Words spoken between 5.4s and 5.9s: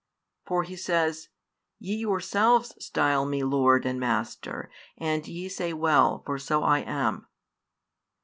say